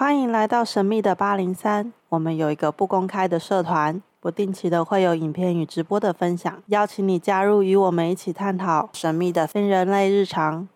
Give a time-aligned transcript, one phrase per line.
[0.00, 1.92] 欢迎来到神秘的八零三。
[2.08, 10.66] 我们有一个不公开的社团，不定期的会有影片与直播的分享，邀请你加入，与我们一起探讨神秘的非人类日常。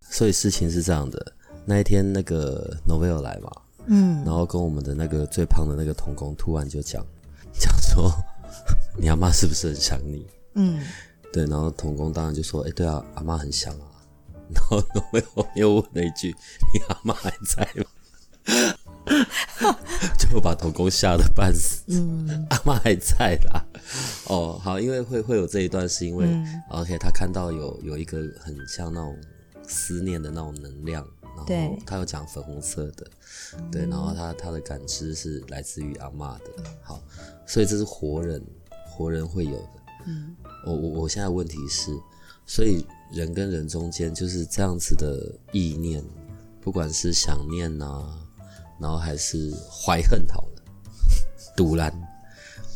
[0.00, 1.34] 所以事情是这样的，
[1.66, 3.50] 那一天那个 Novel 来嘛，
[3.88, 7.04] 嗯，然后跟我们的那个最胖的那个童工突然就讲
[7.52, 8.10] 讲说，
[8.96, 10.26] 你阿妈是不是很想你？
[10.54, 10.80] 嗯，
[11.32, 13.86] 对，然后童工当然就说，哎、对啊，阿妈很想啊。
[14.52, 16.34] 然后 Novel 又问了一句，
[16.74, 17.86] 你阿妈还在吗？
[20.18, 21.84] 就把童工吓得半死。
[21.86, 23.64] 嗯，阿妈还在啦。
[24.26, 26.26] 哦，好，因为会会有这一段，是因为、
[26.70, 29.16] OK，他看到有有一个很像那种
[29.62, 33.06] 思念的那种能量，然后他有讲粉红色的，
[33.70, 36.46] 对，然后他他的感知是来自于阿妈的。
[36.82, 37.00] 好，
[37.46, 38.44] 所以这是活人
[38.84, 39.68] 活人会有的。
[40.06, 40.34] 嗯，
[40.66, 41.90] 我我我现在问题是，
[42.46, 46.04] 所以人跟人中间就是这样子的意念，
[46.60, 48.18] 不管是想念呐、
[48.78, 50.62] 然后还是怀恨好了，
[51.56, 51.92] 堵拦，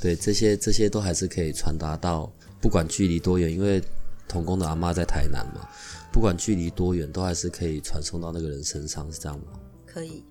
[0.00, 3.82] 对，这些这些都还是可以传达到，不管距离多远，因为
[4.26, 5.68] 童工的阿妈在台南嘛，
[6.12, 9.46] 不管距离多远，都还是可以传送到那个人身上，是这样吗？
[9.86, 10.24] 可以。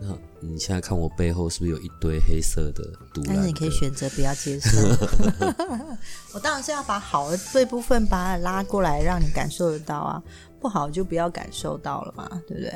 [0.00, 3.34] 那你现在看我背后是不是有一堆黑色的堵拦？
[3.34, 4.70] 但是你可以选择不要接受。
[6.32, 10.22] 我当然是要把好的这部分把它拉过来，让你感受得到啊，
[10.60, 12.72] 不好就不要感受到了嘛，对不对？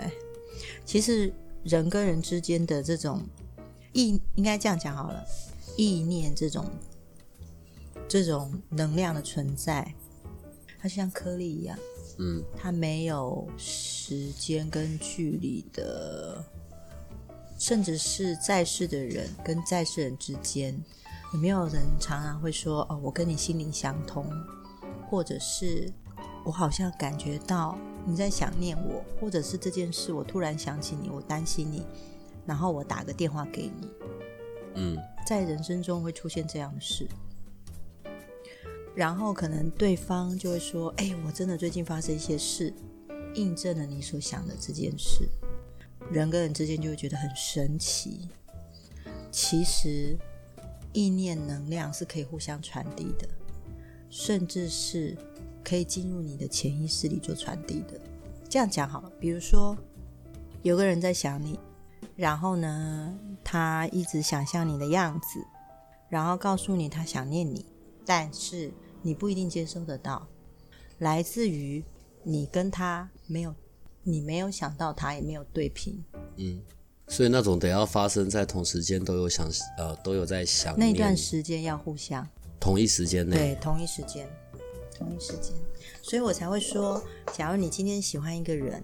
[0.85, 3.23] 其实人跟人之间的这种
[3.93, 5.25] 意，应该这样讲好了，
[5.77, 6.67] 意念这种
[8.09, 9.95] 这种能量的存在，
[10.81, 11.79] 它就像颗粒一样，
[12.19, 16.45] 嗯，它没有时间跟距离的，
[17.63, 20.77] 甚至是在世的人跟在世人之间，
[21.33, 24.27] 有没有人常常会说：“哦，我跟你心灵相通，
[25.09, 25.89] 或者是
[26.45, 31.87] 我好像感觉到你在想念我，或者是这件事我突然想起你，我担心你，
[32.45, 33.89] 然后我打个电话给你。”
[34.75, 37.07] 嗯，在人生中会出现这样的事，
[38.93, 42.75] 然后可能对方就会说：“哎、我真的最近发生一些事，
[43.37, 45.29] 印证了你所想的这件事。”
[46.11, 48.29] 人跟人之间就会觉得很神奇。
[49.31, 50.17] 其实，
[50.93, 53.29] 意念能量是可以互相传递的，
[54.11, 55.17] 甚至是
[55.65, 57.99] 可以进入你的潜意识里做传递的。
[58.49, 59.75] 这样讲好了，比如说
[60.63, 61.59] 有个人在想你，
[62.15, 65.43] 然后呢，他一直想象你的样子，
[66.11, 67.65] 然后告诉你他想念你，
[68.05, 68.71] 但是
[69.01, 70.29] 你不一定接收得到，
[70.99, 71.83] 来自于
[72.23, 73.55] 你跟他没有，
[74.03, 76.03] 你没有想到他，也没有对平，
[77.09, 82.27] 所以那种得要发生在同时间都有想呃都有在想那念段时间要互相。
[82.59, 84.29] 同一时间内，对同一时间，
[84.97, 85.53] 同一时间，
[86.01, 87.03] 所以我才会说，
[87.33, 88.81] 假如你今天喜欢一个人，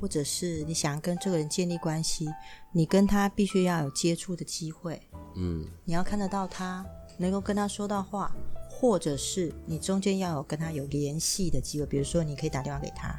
[0.00, 2.28] 或者是你想跟这个人建立关系，
[2.72, 5.00] 你跟他必须要有接触的机会，
[5.36, 5.64] 嗯。
[5.84, 6.84] 你要看得到他，
[7.18, 8.34] 能够跟他说到话，
[8.68, 13.16] 或者是你中间要有跟他有联系的机会，比如说你可以打电话给他，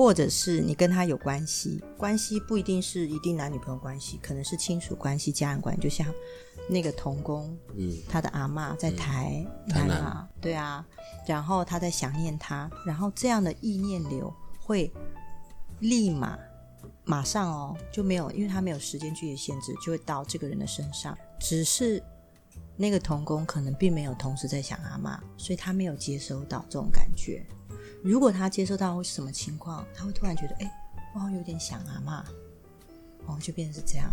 [0.00, 6.06] 或者是你跟他有关系，关系不一定是一定男女朋友关系，可能是亲属关系、家人关系，就像
[6.70, 10.82] 那个童工，嗯，他的阿嬷在台台南对啊，
[11.26, 14.90] 然后他在想念他，然后这样的意念流会
[15.80, 16.38] 立马
[17.04, 21.14] 马上哦就没有，因为他没有时间距离限制，就会到这个人的身上。
[21.38, 22.02] 只是
[22.74, 27.44] 那个童工可能并没有同时在想阿妈，所以他没有接收到这种感觉。
[28.02, 30.70] 如果他接收到会是什么情况，他会突然觉得，哎，
[31.14, 32.22] 我好像有点想阿嬷，
[33.26, 34.10] 哦，就变成是这样。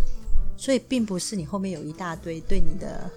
[0.58, 3.10] 所以并不是你后面有一大堆对你的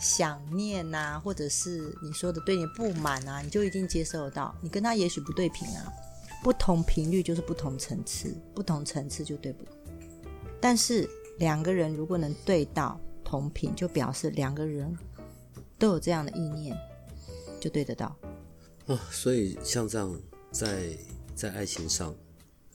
[0.00, 4.54] 想念呐、或者是你说的对你不满啊，你就一定接受得到。
[4.60, 5.92] 你跟他也许不对频啊，
[6.42, 9.64] 不同频率就是不同层次，不同层次就对不。
[10.60, 14.96] 但是两个人如果能对到同频，就表示两个人
[15.78, 16.74] 都有这样的意念，
[17.60, 18.16] 就对得到。
[18.86, 20.16] 啊，所以像这样
[20.50, 20.90] 在
[21.34, 22.14] 在爱情上，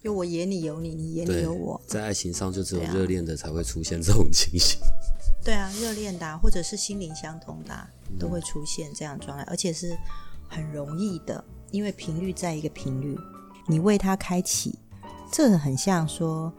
[0.04, 4.80] 就我眼里有你，你眼里有我，在爱情上就只有热恋的才会出现这种情形。
[5.44, 9.98] 对啊，热恋的、啊、或者是心灵相通的啊、嗯都会出现这样的状态，而且是
[10.48, 13.18] 很容易的，因为频率在一个频率，
[13.66, 14.78] 你为它开启，
[15.32, 16.52] 这很像说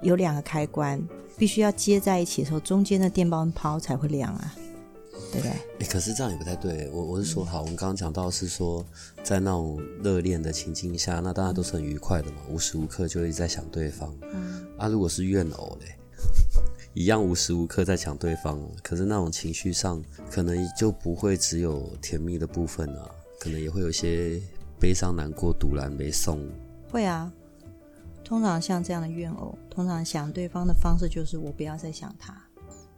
[0.00, 1.02] 有两个开关，
[1.36, 4.54] 必须要接在一起的时候，中间的电棒泡才会亮啊，
[5.32, 5.50] 对不对？
[5.80, 6.88] 哎、可是这样也不太对。
[6.90, 8.84] 我我是说，好，我们刚刚讲到是说，
[9.22, 14.14] 在那种热恋的情境下，那大家都是很愉快的嘛，无时无刻就一直在想对方。
[14.32, 15.94] 嗯，啊，如果是怨偶嘞，
[16.94, 24.40] 一样无时无刻在想对方，可是那种情绪上可能就不会只有甜蜜的部分啊，可能也会有一些
[24.80, 26.40] 悲伤、难过、独然没送。
[26.90, 27.30] 会啊，
[28.24, 32.34] 通常像这样的怨偶，通常想对方的方式就是我不要再想他，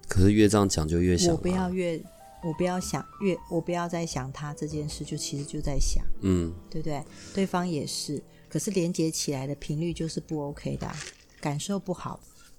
[0.08, 2.00] 可是越这样讲就越想、啊，我不要越，
[2.42, 7.04] 我不要想越，我不要再想他这件事，就其实就在想，嗯，对不对？
[7.34, 10.96] 对方也是，可是连接起来的频率就是不 OK 的啊、
[11.40, 12.18] 感受不好，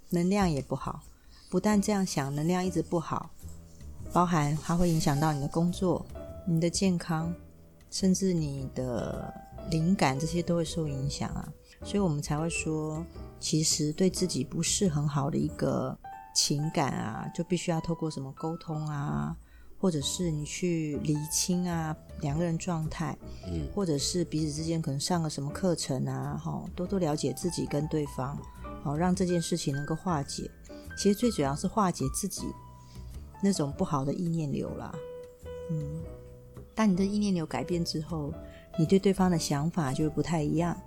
[0.09, 1.01] 能量也不好。
[1.49, 3.29] 不但这样想，能量一直不好，
[4.13, 6.05] 包含它会影响到你的工作、
[6.47, 7.33] 你的健康，
[7.89, 9.33] 甚至你的
[9.69, 11.51] 灵感，这些都会受影响啊。
[11.83, 13.03] 所以我们才会说，
[13.39, 15.97] 其实对自己不是很好的一个
[16.33, 19.35] 情感啊，就必须要透过什么沟通啊，
[19.81, 23.17] 或者是你去厘清啊两个人状态，
[23.47, 28.37] 嗯，或者是彼此之间可能上个什么课程啊，哈，多多了解自己跟对方，
[28.83, 30.49] 好让这件事情能够化解。
[30.95, 32.43] 其实最主要是化解自己
[33.41, 34.93] 那种不好的意念流啦，
[35.71, 36.03] 嗯，
[36.75, 38.31] 当你的意念流改变之后，
[38.77, 40.79] 你对对方的想法就会不太一样。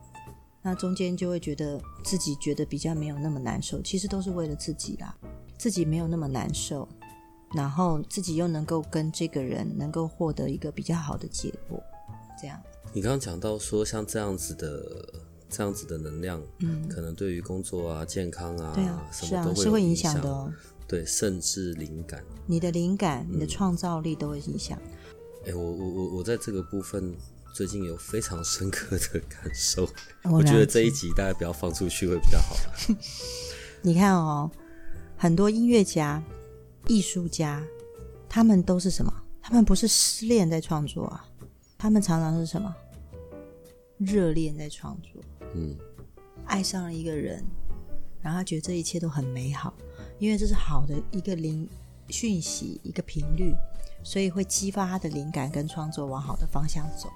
[0.63, 5.15] 那中间就会觉得自己觉得比较没有那么难受，其实都是为了自己啦，
[5.59, 6.89] 自己没有那么难受，
[7.55, 11.83] 然后自己又能够跟这个人能够获得一个比较好的结果，
[12.41, 12.61] 这样。
[12.93, 15.09] 你刚刚讲到说，像这样子的
[15.49, 20.53] 这样子的能量，嗯，可能对于工作啊、健康啊，对啊，什么都会影响的哦。
[20.87, 22.23] 对，甚至灵感。
[22.47, 24.79] 你的灵感、嗯你的创造力都会影响。
[25.47, 27.15] 哎、我我我我在这个部分
[27.55, 29.89] 最近有非常深刻的感受，
[30.25, 32.57] 我我觉得这一集大家不要放出去会比较好。
[33.83, 34.51] 你看哦，
[35.17, 36.23] 很多音乐家、
[36.87, 37.65] 艺术家，
[38.29, 39.13] 他们都是什么？
[39.41, 41.27] 他们不是失恋在创作啊，
[41.77, 42.75] 他们常常是什么？
[43.99, 45.23] 热恋在创作，
[45.55, 45.77] 嗯，
[46.47, 47.45] 爱上了一个人，
[48.21, 49.73] 然后他觉得这一切都很美好，
[50.19, 51.69] 因为这是好的一个灵
[52.09, 53.55] 讯息，一个频率，
[54.03, 57.09] 所以会激发他的灵感跟创作往好的方向走。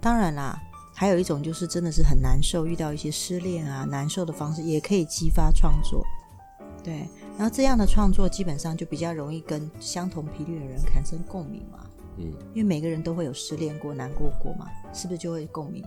[0.00, 0.58] 当然啦，
[0.94, 6.04] 还有一种就是真的是很难受，遇到一些失恋啊难受的方式，也可以激发创作。
[6.84, 7.08] 对，
[7.38, 11.86] 然后这样的创作基本上就比较容易跟相同频率的人产生共鸣嘛。
[12.16, 15.84] 嗯，因为每个人都会有失恋过、难过过嘛，是不是就会共鸣？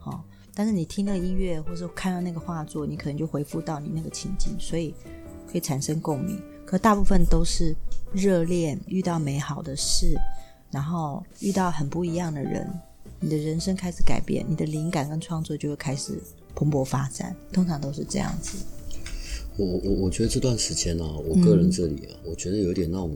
[0.00, 4.92] 好、但是你听那个音乐，或是看到那个画作，你可能就回复到你那个情境，所以
[5.52, 6.42] 会产生共鸣。
[6.66, 7.72] 可大部分都是
[8.12, 10.18] 热恋，遇到美好的事，
[10.72, 12.68] 然后遇到很不一样的人，
[13.20, 16.20] 你的人生开始改变，你的灵感跟创作就会开始
[16.52, 17.36] 蓬勃发展。
[17.52, 18.58] 通常都是这样子。
[19.56, 23.14] 我我我觉得这段时间呢、我个人这里啊，我觉得有点那种，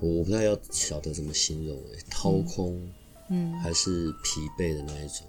[0.00, 2.80] 我我不太要晓得怎么形容、欸，掏空，
[3.30, 5.26] 嗯还是疲惫的那一种。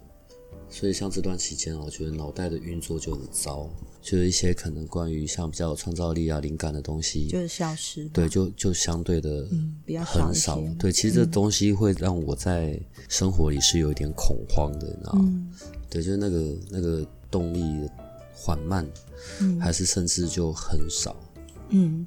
[0.70, 3.70] 所以像这段期间啊，我觉得脑袋的运作就很糟，
[4.02, 8.06] 就是一些可能关于像比较有创造力啊、灵感的东西，就是消失。
[8.10, 10.64] 对，，就就相对的嗯，比较少一很少。。
[10.80, 15.26] 对，其实这东西会让我在生活里是有一点恐慌的，你知道吗？
[15.28, 15.54] 嗯
[15.90, 17.88] 对，就是那个那个动力
[18.36, 18.86] 缓慢，
[19.40, 19.60] 嗯。
[19.60, 21.16] 还是甚至就很少。
[21.70, 22.06] 嗯。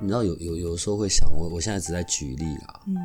[0.00, 2.96] 你知道有有有时候会想，我我现在只在举例啦，嗯。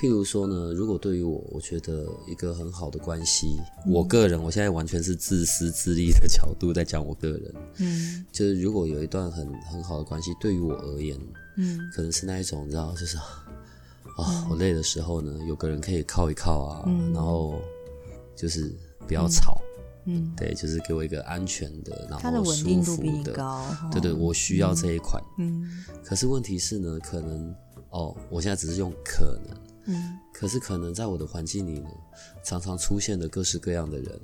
[0.00, 8.24] 譬如说呢，如果对于我，我觉得一个很好的关系，我个人，我现在完全是自私自利的角度在讲我个人，嗯。
[8.32, 11.18] 就是如果有一段很很好的关系，对于我而言，
[11.56, 11.78] 嗯。
[11.94, 13.18] 可能是那一种，你知道，就是
[14.16, 17.12] 啊，我累的时候呢，有个人可以靠一靠啊，嗯。
[17.12, 17.60] 然后
[18.34, 18.72] 就是
[19.06, 19.60] 不要吵，
[20.06, 23.66] 嗯，对，就是给我一个安全的，然后舒服的，高。
[23.92, 25.22] 对对，哦我需要这一款。
[25.38, 25.84] 嗯。
[26.02, 27.54] 可是问题是呢，可能
[27.90, 30.18] 哦，我现在只是用可能，嗯。
[30.32, 31.90] 可是可能在我的环境里呢，
[32.42, 34.20] 常常出现的各式各样的人，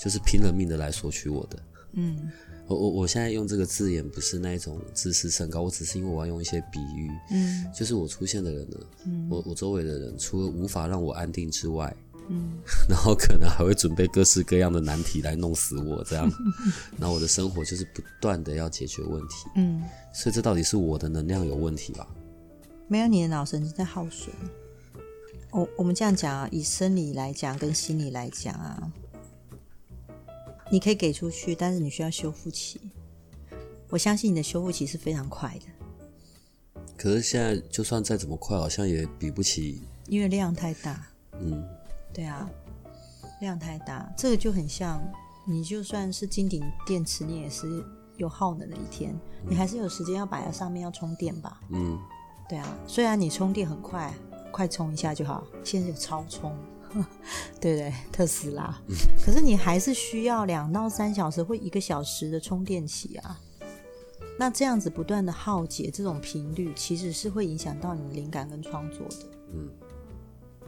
[0.00, 1.58] 就是拼了命的来索取我的。
[1.94, 2.30] 嗯。
[2.68, 7.66] 我我我现在用这个字眼不是那一种自视甚高，我只是因为我要用一些比喻，嗯。
[7.74, 9.26] 就是我出现的人呢，嗯。
[9.30, 11.94] 我我周围的人除了无法让我安定之外，
[12.28, 12.58] 嗯
[12.88, 16.30] 然后可能还会准备各式各样的难题来弄死我，这样，
[16.98, 19.82] 然后我的生活就是不断的要解决问题，嗯，
[20.12, 22.06] 所以这到底是我的能量有问题吧？
[22.86, 24.34] 没有你的脑神经在耗损。
[25.50, 28.92] 我我们这样讲啊，以生理来讲跟心理来讲啊，
[30.70, 32.80] 你可以给出去，但是你需要修复期。
[33.88, 41.06] 我相信你的修复期是非常快的，可是现在就算再怎么快，好像也比不起，因为量太大。
[41.40, 41.64] 嗯
[42.18, 42.50] 对啊，
[43.40, 45.00] 量太大，这个就很像
[45.46, 47.80] 你就算是金顶电池，你也是
[48.16, 49.16] 有耗能的一天，
[49.48, 51.60] 你还是有时间要摆在上面要充电吧？
[51.70, 51.96] 嗯，
[52.48, 54.12] 对啊，虽然你充电很快，
[54.50, 56.52] 快充一下就好，现在有超充，
[57.60, 57.94] 对不对？
[58.10, 58.76] 特斯拉，
[59.24, 63.38] 可是你还是需要两到三小时或一个小时的充电期啊。
[64.36, 69.26] 那这样子不断的耗竭这种频率，其实是会影响到你的灵感跟创作的。
[69.52, 69.68] 嗯，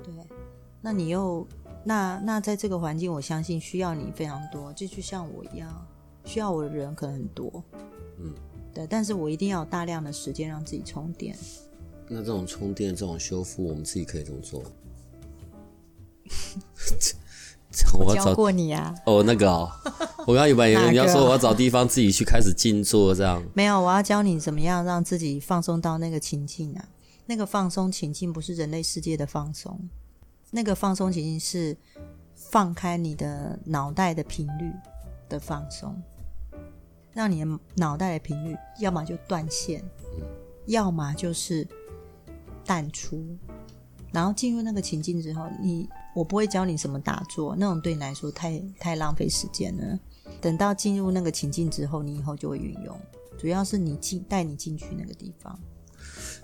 [0.05, 0.15] 对，
[0.81, 1.47] 那你又
[1.85, 5.87] 那那在这个环境，我相信需要你非常多，就就像我一样，
[6.25, 7.63] 需要我的人可能很多，
[8.19, 8.35] 嗯，
[8.73, 11.37] 对，但是我一定要有大量的时间让自己充电。
[12.09, 14.63] 那这种充电、这种修复，我们自己可以怎么做？
[17.99, 18.93] 我教找过你啊？
[19.07, 19.71] 哦，那个哦，
[20.27, 26.89] 我刚刚以为哪个你要说我要找地方自己去开始静坐，这样没有，我要教你怎么样让自己放松到那个情境啊。
[27.27, 29.89] 那个放松情境不是人类世界的放松，
[30.51, 31.77] 那个放松情境是
[32.35, 34.73] 放开你的脑袋的频率
[35.29, 35.95] 的放松，
[37.13, 39.83] 让你的脑袋的频率要么就断线，
[40.67, 41.67] 要么就是
[42.65, 43.25] 淡出。
[44.13, 49.99] 然后进入那个情境之后，你我不会教你什么打坐，那种对你来说太太浪费时间了。
[50.41, 53.01] 等到进入那个情境之后，你以后就会运用。
[53.39, 55.57] 主要是你进带你进去那个地方。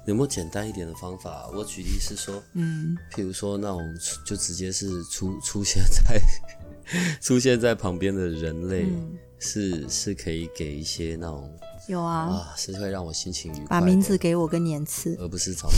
[0.07, 1.49] 有没有简单一点的方法？
[1.55, 3.81] 我举例是说，嗯，譬如说那种
[4.25, 6.21] 就直接是出出现在
[7.21, 9.19] 出现在旁边的人类，嗯。
[9.39, 11.55] 是是可以给一些那种
[11.89, 15.75] 有啊，啊，是会让我心情愉快，把名字给我跟年次，而不是找麻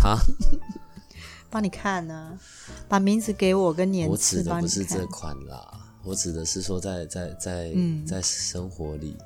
[0.00, 0.18] 烦啊。
[1.48, 2.36] 帮你看呢、
[2.88, 5.06] 把名字给我跟年我次，指的不是这。
[5.06, 5.64] 款啦，
[6.02, 8.04] 我指的是说在在在、嗯。
[8.04, 9.16] 在生活里，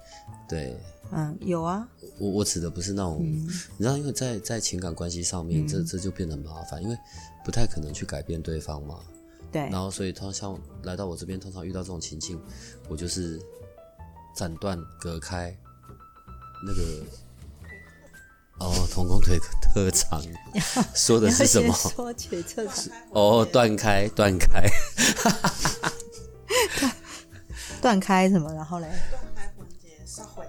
[0.46, 0.76] 对。
[1.10, 1.88] 嗯，有啊，
[2.20, 3.46] 我我指的不是那种，嗯
[3.78, 6.96] 你知道，因为在在情感关系上面，这这就变得很麻烦，因为
[7.44, 9.00] 不太可能去改变对方嘛。
[9.50, 12.40] 对然，后所以通常来到我这边，通常遇到这种情境，
[12.88, 13.40] 我就是
[14.36, 15.56] 斩断隔开
[16.64, 17.02] 那个
[18.60, 19.38] 哦，童工腿
[19.74, 20.22] 特长
[20.94, 21.72] 说的是什么？
[21.74, 24.68] 说腿特长哦，断开断开，
[27.80, 28.52] 断开什么？
[28.54, 30.44] 然后嘞，断开魂结是毁，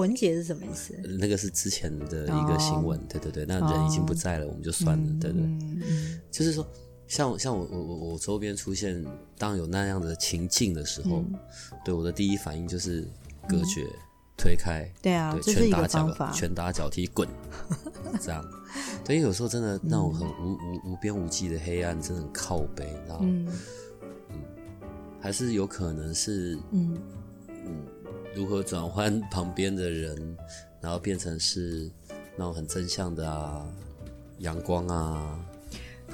[0.00, 0.94] 魂结是什么意思？
[1.18, 5.42] 那个是之前的一个新闻，对对对，那人已经不在了，我们就算了，对对。
[6.30, 6.66] 就是说，
[7.06, 9.04] 像像我我我我周边出现
[9.36, 11.34] 当有那样的情境的时候，嗯
[11.84, 13.06] 对我的第一反应就是
[13.48, 13.86] 隔绝、
[14.36, 16.32] 推开，对啊，拳打脚。
[16.32, 17.28] 拳打脚踢滚，
[18.20, 18.44] 这样。
[19.04, 23.26] 对，因为有时候真的那种很无无无边无际的黑暗，真的很靠背，你知道吗？
[23.28, 23.48] 嗯
[25.22, 26.96] 还是有可能是嗯
[28.34, 30.36] 如何转换旁边的人，
[30.80, 31.90] 然后变成是
[32.36, 33.66] 那种很正向的啊，
[34.38, 35.38] 阳光啊，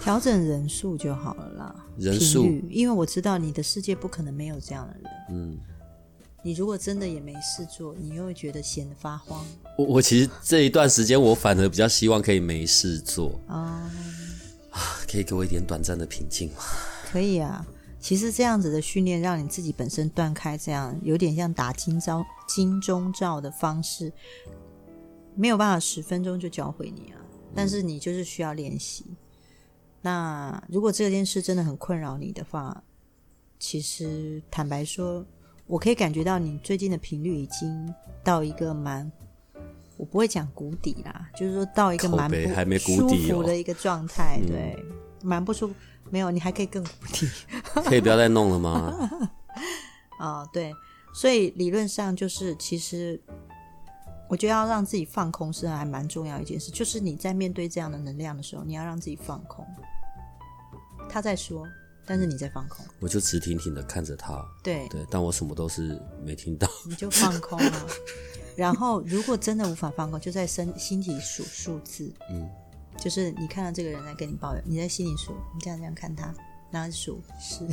[0.00, 5.10] 调整人数就好了啦，人数因为我知道你的世界不可能没有这样的人。
[5.30, 5.58] 嗯。
[6.42, 9.44] 你如果真的也没事做，你又会觉得闲得发慌
[9.76, 13.90] 我我其实这一段时间，我反而比较希望可以没事做，啊。
[15.10, 16.62] 可以给我一点短暂的平静吗？
[17.10, 17.66] 可以啊，
[18.06, 24.12] 其实这样子的训练，让你自己本身断开，这样有点像打金招金钟罩的方式，
[25.34, 27.18] 没有办法十分钟就教会你啊。
[27.52, 29.04] 但是你就是需要练习。
[30.02, 32.80] 那如果这件事真的很困扰你的话，
[33.58, 35.26] 其实坦白说，
[35.66, 39.10] 我可以感觉到你最近的频率已经到一个蛮，
[39.96, 44.84] 我不会讲谷底啦，就是说到一个蛮不舒服的一个状态，嗯对，
[45.24, 45.74] 蛮不舒服。
[46.10, 47.28] 没有，你还可以更谷底
[47.84, 49.08] 可以不要再弄了吗？
[50.18, 50.74] 啊、 对，
[51.14, 53.20] 所以理论上就是，其实
[54.28, 59.66] 我觉得要让自己放空是还蛮重要一件事，就是你在面对这样的能量的时候，你要让自己放空。
[61.08, 61.66] 他在说，
[62.04, 66.68] 但是你在放空，我就直挺挺的看着他，对，对，但我什么都是没听到。
[66.88, 67.86] 你就放空了。
[68.56, 72.50] 然后，如果真的无法放空，就在身心体数数字，嗯，
[73.06, 76.34] 就是你看到这个人在跟你抱怨，你在心里数，你这样这样看他，
[76.72, 77.64] 然后数是，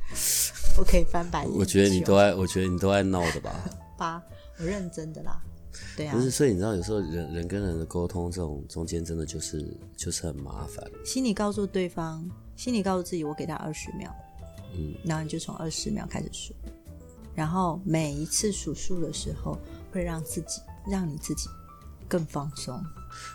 [0.80, 1.52] 我可以翻白眼。
[1.52, 3.54] 我觉得你都爱，我觉得你都爱闹的吧？
[3.98, 4.22] 八，
[4.58, 5.38] 我认真的啦，
[5.94, 10.82] 对啊不，是，所以你知道，有时候人人跟人的沟通，这种中间真的就是就是很麻烦。
[11.04, 12.26] 心里告诉对方，
[12.56, 14.10] 心里告诉自己，我给他二十秒，
[14.74, 16.54] 嗯，然后你就从二十秒开始数，
[17.34, 19.58] 然后每一次数数的时候，
[19.92, 21.50] 会让自己让你自己
[22.08, 22.82] 更放松，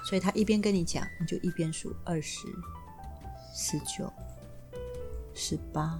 [0.06, 2.48] 所以他一边跟你讲，你就一边数二十、
[3.54, 4.12] 十九、
[5.34, 6.00] 十八、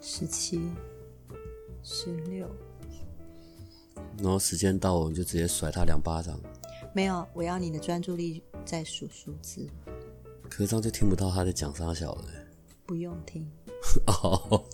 [0.00, 0.68] 十七、
[1.82, 2.48] 十六，
[4.18, 6.38] 然后时间到，我们就直接甩他两巴掌，
[6.94, 9.68] 没有，我要你的专注力在数数字，
[10.48, 12.24] 可是这样就听不到他在讲啥小了。
[12.86, 13.48] 不用听，
[14.06, 14.64] 哦，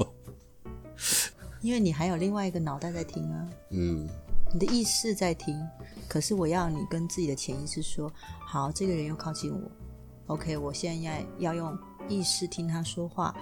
[1.61, 3.51] 因为你还有另外一个脑袋在听啊。
[3.71, 4.09] 嗯，
[4.53, 5.61] 你的意识在听，
[6.09, 9.71] 可是我要你跟自己的潜意识说：好，这个人又靠近我
[10.27, 11.77] ，OK，我现在要用
[12.09, 13.35] 意识听他说话。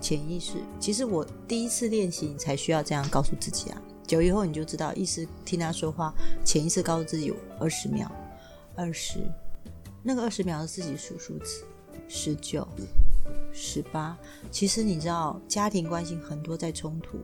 [0.00, 3.80] 潜意识，其实我第一次练习，你才需要这样告诉自己啊。
[4.06, 6.12] 久以后你就知道，意识听他说话，
[6.44, 8.10] 潜意识告诉自己有二十秒，
[8.76, 9.20] 二十，
[10.02, 11.64] 那个二十秒是自己数数字，
[12.08, 12.68] 十九、
[13.50, 14.18] 十八。
[14.50, 17.18] 其实你知道，家庭关系很多在冲突，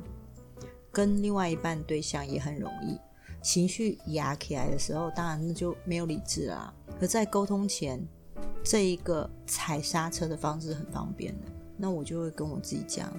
[0.93, 2.99] 跟另外一半对象也很容易
[3.43, 6.73] 情绪压起来的时候，当然那就没有理智啦。
[6.99, 7.99] 可在沟通前，
[8.63, 13.11] 这一个踩刹车的方式很方便的，那我就会跟我自己讲：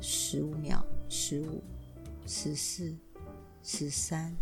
[0.00, 1.62] 十五秒、十五、
[2.26, 2.96] 十四、
[3.62, 4.34] 十三，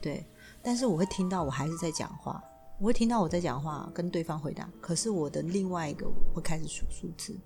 [0.00, 0.24] 对。
[0.62, 2.40] 但是我会听到我还是在讲话，
[2.78, 4.70] 我会听到我在讲话，跟对方回答。
[4.80, 7.36] 可是我的另外一个会开始数数字，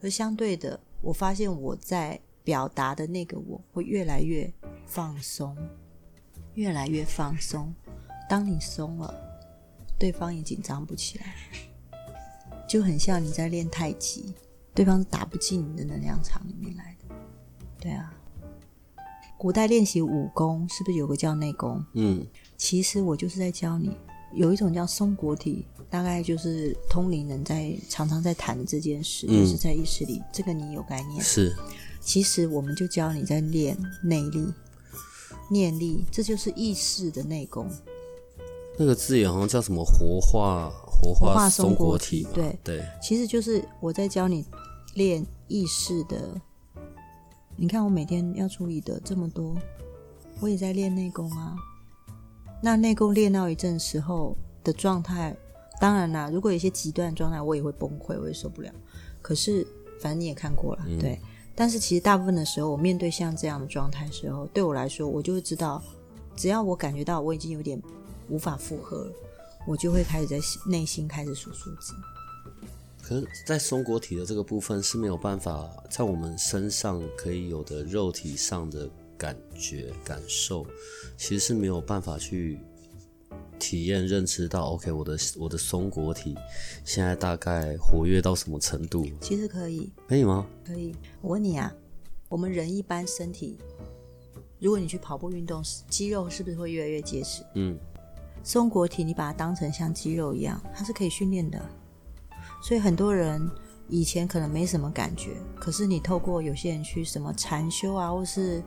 [0.00, 4.50] 而相对的，我发现我在表达的那个我会越来越
[4.86, 5.54] 放松，
[6.54, 7.74] 越来越放松。
[8.26, 9.14] 当你松了，
[9.98, 11.34] 对方也紧张不起来，
[12.66, 14.32] 就很像你在练太极，
[14.74, 17.14] 对方打不进你的能量场里面来的。
[17.78, 18.14] 对啊。
[19.36, 21.84] 古代练习武功是不是有个叫内功？
[21.92, 22.26] 嗯，
[22.56, 23.94] 其实我就是在教你，
[24.32, 31.22] 有一种叫松果体，大概就是通灵人在常常在谈的这件事，就是在意识里，这个你有概念？
[31.22, 31.54] 是。
[32.08, 34.50] 其实我们就教你在练内力、
[35.50, 37.70] 念力，这就是意识的内功。
[38.78, 42.26] 那个字眼好像叫什么“活化活化松果体”？
[42.32, 44.42] 对对，其实就是我在教你
[44.94, 46.40] 练意识的。
[47.56, 49.54] 你看我每天要处理的这么多，
[50.40, 51.54] 我也在练内功啊。
[52.62, 54.34] 那内功练到一阵时候
[54.64, 55.36] 的状态，
[55.78, 58.72] 当然啦，如果有一些极端状态，我也会崩溃，我也受不了。
[59.20, 59.66] 可是
[60.00, 61.20] 反正你也看过了，对。
[61.60, 65.82] 但是其实大部分的时候，我面对像这样的状态时候，对我来说，我就会知道，
[66.36, 67.82] 只要我感觉到我已经有点
[68.28, 69.12] 无法负荷了，
[69.66, 71.92] 我就会开始在内心开始数数字。
[73.02, 80.64] 可是，在松果体的这个部分是没有办法在我们身上可以有的肉体上的感觉感受，
[81.16, 82.60] 其实是没有办法去
[83.58, 84.64] 体验认知到。
[84.70, 86.36] OK，我的我的松果体
[86.84, 89.06] 现在大概活跃到什么程度？
[89.20, 90.46] 其实可以，可以吗？
[90.64, 90.94] 可以。
[91.20, 91.72] 我问你啊，
[92.28, 93.58] 我们人一般身体，
[94.58, 97.42] 如果你去跑步运动，肌肉是不是会越来越结实？
[97.54, 97.78] 嗯。
[98.44, 101.60] 松果体，你把它当成像肌肉一样，它是可以训练的。
[102.62, 103.40] 所以很多人
[103.88, 108.62] 以前可能没什么感觉，可是你透过有些人去什么禅修啊，或是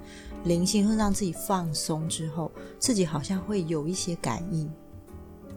[0.46, 4.68] 灵性，会让自己放松之后，自己好像会有一些感应，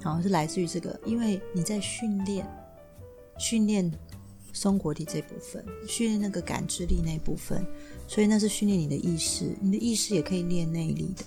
[0.03, 2.47] 好像是来自于这个，因为你在训练
[3.39, 3.91] 训练
[4.53, 7.67] 松果体这部分，训练那个感知力那部分，
[8.07, 11.25] 所以那是训练你的意识，你的意识也可以练内力的。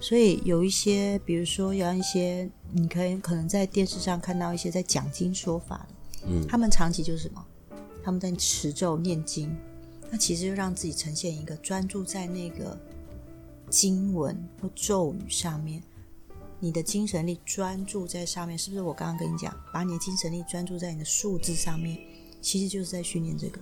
[0.00, 5.94] 所以有一些，比如说有一些，你可以可能在电视上看到一些在讲经说法的。
[6.48, 7.46] 他们长期就是什么？
[8.02, 9.54] 他们在持咒念经，
[10.10, 12.78] 那其实就让自己呈现一个专注在那个
[13.68, 15.82] 经文或咒语上面，
[16.58, 18.82] 你的精神力专注在上面，是不是？
[18.82, 22.00] 我刚刚跟你讲，把你的精神力专注在你的数字上面，
[22.40, 23.60] 其实就是在训练这个。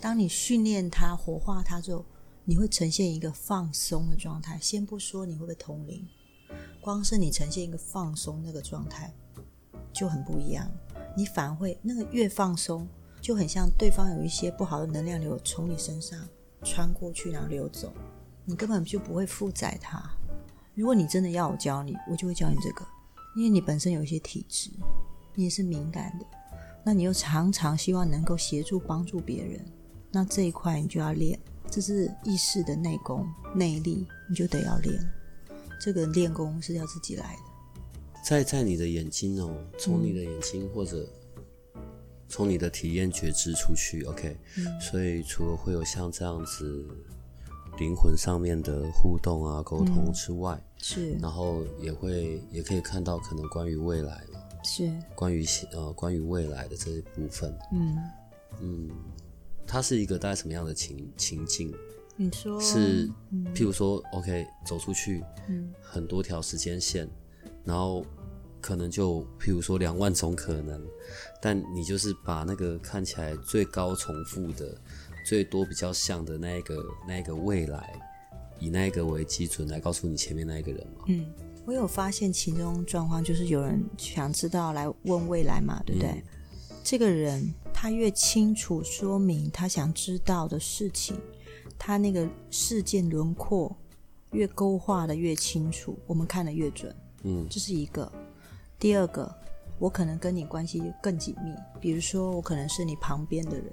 [0.00, 2.04] 当你训练它、活化它之后，
[2.44, 4.56] 你会呈现一个放松的状态。
[4.62, 6.06] 先不说你会不会通灵，
[6.80, 9.12] 光是你呈现一个放松那个状态，
[9.92, 10.70] 就很不一样。
[11.16, 12.86] 你反而会那个越放松，
[13.20, 16.18] 就很像对方有一些不好的能量流从你身上
[16.62, 17.92] 穿过去，然后流走，
[18.44, 20.02] 你根本就不会负载它。
[20.74, 22.86] 如果你真的要我教你，我就会教你这个，
[23.36, 24.70] 因为你本身有一些体质，
[25.34, 26.26] 你也是敏感的，
[26.84, 29.64] 那你又常常希望能够协助帮助别人，
[30.12, 34.96] 那这一块你就要练，这是意识的内功内力，你就得要练。
[35.80, 37.47] 这个练功是要自己来的。
[38.24, 41.08] 在在你的眼睛哦，从你的眼睛或者
[42.28, 44.36] 从你的体验觉知出去，OK。
[44.80, 46.84] 所以除了会有像这样子
[47.78, 57.96] 灵魂上面的互动啊、沟通之外，是，然后也会也可以看到可能关于未来嘛，是，关于呃关于未来的这一部分，嗯。
[58.60, 58.90] 嗯，
[59.66, 61.72] 它是一个大概什么样的情情境？
[62.16, 62.60] 你说？
[62.60, 63.08] 是，
[63.54, 67.08] 譬如说，OK，走出去，嗯，很多条时间线。
[67.68, 68.02] 然后
[68.62, 70.82] 可能就譬如说两万种可能，
[71.42, 74.74] 但你就是把那个看起来最高重复的、
[75.26, 78.00] 最多比较像的那一个、那一个未来，
[78.58, 81.04] 以那个为基准来告诉你前面那一个人嘛。
[81.08, 81.26] 嗯，
[81.66, 86.24] 我有发现其中状况，就是有人想知道来问未来嘛，对不对？
[86.82, 91.20] 这个人他越清楚说明他想知道的事情，
[91.78, 93.76] 他那个事件轮廓
[94.32, 96.90] 越勾画的越清楚，我们看的越准。
[97.22, 98.10] 嗯，这是一个。
[98.78, 99.32] 第二个，
[99.78, 103.72] 我可能跟你关系更紧密，比如说我可能是你旁边的人，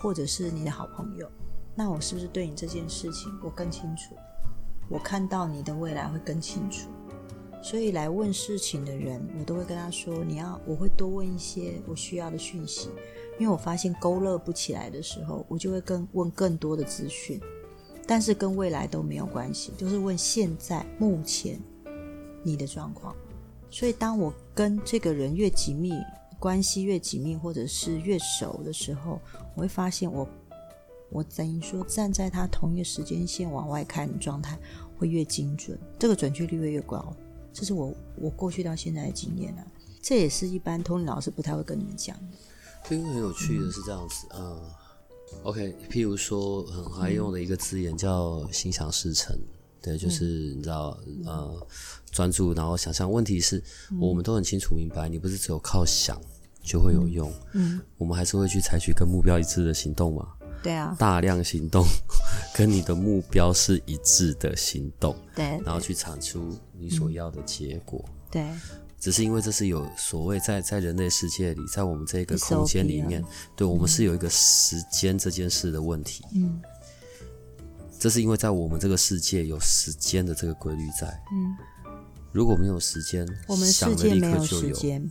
[0.00, 1.30] 或者是你的好朋友，
[1.74, 4.14] 那我是不是对你这件事情我更清楚？
[4.88, 6.88] 我看到你的未来会更清楚。
[7.62, 12.88] 所以来问事情的人，我都会跟他说：“你要，我会多问一些我需要的讯息，
[13.38, 17.40] 因为我发现勾勒不起来的时候，我就会更问更多的资讯，
[18.04, 21.56] 但是跟未来都没有关系，就是问现在目前
[22.42, 23.14] 你的状况。
[23.70, 25.92] 所以当我跟这个人越紧密，
[26.38, 29.20] 关系越紧密，或者是越熟的时候，
[29.54, 30.28] 我会发现我
[31.10, 34.58] 我等于说站在他同一个时间线往外看的状态
[34.98, 37.14] 会越精准，这个准确率会越高。
[37.52, 39.66] 这是我我过去到现在的经验啊，
[40.00, 42.36] 这也是一般通灵老师不太会跟你们讲的。
[42.84, 44.60] 这个很有趣的是这样子，嗯
[45.44, 49.36] ，OK，譬如说很爱用的一个字眼叫心想事成，
[49.82, 51.66] 对，就是你知道，呃，
[52.10, 53.10] 专注然后想象。
[53.10, 53.62] 问题是，
[54.00, 56.18] 我们都很清楚明白，你不是只有靠想
[56.62, 60.28] 就会有用，嗯，我们还是会去采取跟目标一致的行动嘛。
[60.62, 61.84] 对啊，大量行动，
[62.54, 68.46] 跟你的目标是一致的行动，对，然后去产出你所要的结果，对。
[69.00, 73.20] 只是因为这是有所谓在在人类世界里，在我们这个空间里面，
[73.56, 76.62] 对我们是有一个时间这件事的问题，嗯，
[78.02, 81.56] 这是因为在我们这个世界有时间的这个规律在，嗯，
[82.32, 85.08] 如果没有时间，我们想世界没有的立刻就时间，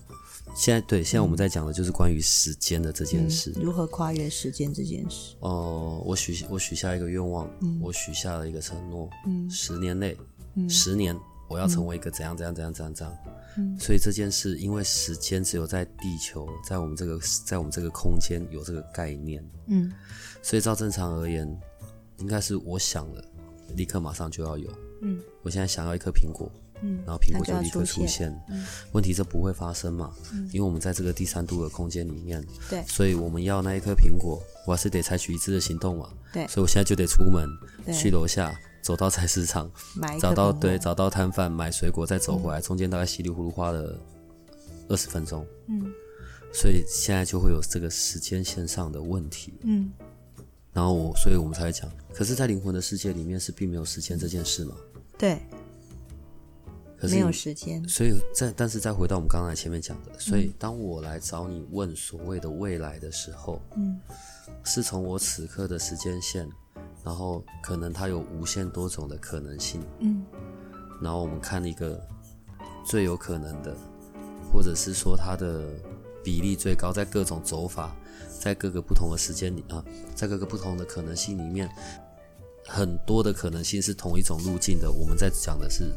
[0.54, 3.54] 现在对，现在我们在讲的就是关于时间的这件事。
[3.56, 5.38] 如何跨越时间这件事。
[5.40, 7.50] 哦、我许我许下一个愿望，
[7.80, 9.50] 我许下了一个承诺，嗯。
[9.50, 10.18] 十年内，
[10.56, 10.70] 嗯。
[10.70, 13.18] 十年我要成为一个怎样怎样怎样怎样怎样。
[13.56, 13.80] 嗯。
[13.80, 19.90] 所以这件事，因为时间只有在地球，在我们这个在我们这个空间有这个概念，嗯。
[20.42, 21.48] 所以照正常而言，
[22.22, 23.24] 应该是我想了，
[23.76, 24.70] 立刻马上就要有。
[25.02, 26.50] 嗯我现在想要一颗苹果，
[26.82, 28.32] 嗯，然后苹果就立刻出出现。
[28.50, 30.14] 嗯问题这不会发生嘛？
[30.54, 36.10] 因为我们在这个第三度的空间里面，对所以我们要那一颗苹果，我还是得采取一致的行动嘛。
[36.32, 37.50] 对所以我现在就得出门，
[37.94, 39.70] 去楼下，走到菜市场，
[40.20, 44.00] 找到对找到摊贩买水果，再走回来，中间大概稀里糊涂花了
[44.88, 45.46] 二十分钟。
[45.68, 45.92] 嗯
[46.54, 49.90] 所以现在就会有这个时间线上的问题，嗯
[50.74, 54.76] 然后我，所以我们才会讲，可是，在灵魂的世界里面是并没有时间这件事嘛？
[55.18, 55.40] 对，
[56.98, 57.88] 可是没有时间。
[57.88, 60.40] 所以在但是再回到我们刚才前面讲的，所嗯。
[60.40, 64.00] 以当我来找你问所谓的未来的时候，嗯。
[64.64, 66.48] 是从我此刻的时间线，
[67.04, 70.24] 然后可能它有无限多种的可能性，嗯。
[71.02, 72.00] 然后我们看一个
[72.86, 73.76] 最有可能的，
[74.52, 75.66] 或者是说它的
[76.24, 77.96] 比例最高，在各种走法，
[78.40, 79.84] 在各个不同的时间里啊，
[80.16, 81.70] 在各个不同的可能性里面，
[82.68, 84.92] 很多的可能性是同一种路径的。
[84.92, 85.92] 我们在讲的是，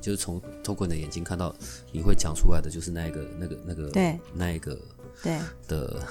[0.00, 1.54] 就是从透过你的眼睛看到，
[1.90, 4.18] 你会讲出来的就是那一个、那个、那个、对。
[4.34, 4.78] 那一个
[5.22, 6.02] 对，的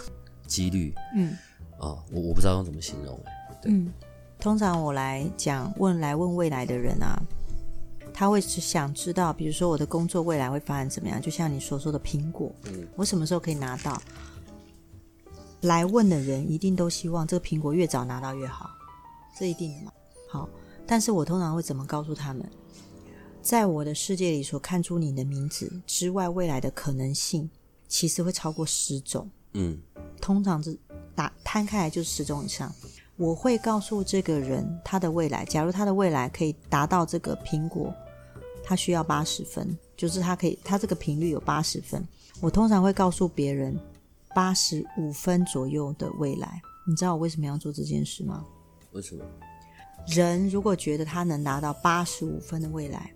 [0.48, 0.94] 几率。
[1.16, 1.38] 嗯。
[1.80, 3.32] 啊，我我不知道用怎么形容、欸
[3.66, 3.92] 嗯。
[4.40, 7.20] 通常我来讲问来问未来的人啊，
[8.14, 14.02] 他会只想知道，比如说我的工作未来会发展怎么样，就像你所说的苹果，嗯我什么时候可以拿到？
[15.62, 18.70] 来问的人一定都希望这个苹果越早拿到越好，
[19.38, 19.92] 这一定的嘛。
[20.30, 20.50] 好，
[20.88, 22.44] 但是我通常会怎么告诉他们？
[23.42, 27.50] 在我的世界里所看出你的名字之外，未来的可能性
[27.88, 29.30] 其实会超过十种。
[29.54, 29.78] 嗯
[30.20, 30.78] 通常是
[31.14, 32.74] 打摊开来就是十种以上。
[33.22, 37.94] 我会告诉这个人他的未来，假如他的未来可以达到这个苹果，
[38.64, 42.04] 他需要八十分，就是他可以，他这个频率有八十分。
[42.40, 43.80] 我通常会告诉别人
[44.34, 46.60] 八十五分左右的未来。
[46.88, 48.44] 你知道我为什么要做这件事吗？
[48.92, 49.24] 为什么？
[50.08, 53.14] 人如果觉得他能达到八十五分的未来，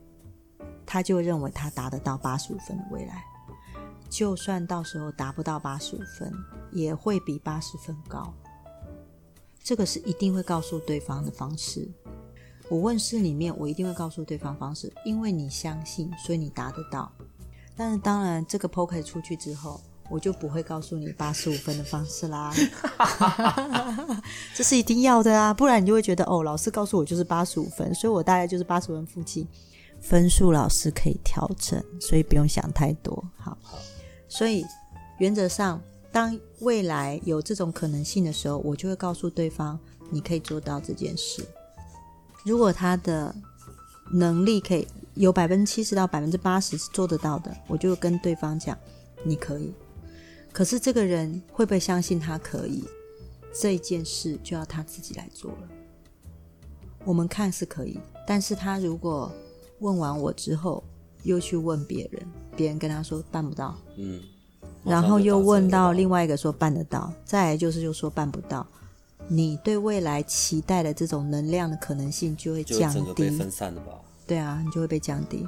[0.86, 3.24] 他就认为他达得到八十五分的未来。
[4.08, 6.32] 就算到时候达不到八十五分，
[6.72, 8.32] 也会比八十分高。
[9.66, 11.90] 这个是一定会告诉对方的方式。
[12.70, 17.12] 我问事里面，我一定会告诉对方方式，因为你相信，所以你达得到。
[17.76, 22.54] 但是当然，这个 p o k e 出去之后，我就不会告诉你八十五分的方式啦。
[24.54, 29.48] 这是一定要的啊，不然你就会觉得哦，老师告诉我就是八十五分，所以我大概就是八十分附近。
[30.00, 33.24] 分数老师可以调整，所以不用想太多。
[33.36, 33.58] 好，
[34.28, 34.64] 所以
[35.18, 35.82] 原则上，
[36.16, 39.78] 当未来有这种可能性的时候，我就会告诉对方，
[40.10, 41.46] 你可以做到这件事。
[42.46, 43.36] 如果他的
[44.14, 48.78] 能力可以有百分之七十到百分之八十是做得到的，我就跟对方讲，
[49.26, 49.74] 你可以。
[50.54, 52.86] 可是这个人会不会相信他可以？
[53.54, 55.68] 这一件事就要他自己来做了。
[57.04, 59.30] 我们看是可以，但是他如果
[59.80, 60.82] 问完我之后，
[61.24, 62.26] 又去问别人，
[62.56, 64.22] 别人跟他说办不到，嗯，
[64.86, 68.66] 然后又问到另外，一个说办得到，再来就是又说办不到，
[69.28, 73.30] 你对未来期待的这种能量的可能性就会降低。
[73.32, 73.94] 分散的吧？
[74.28, 75.46] 对啊，你就会被降低，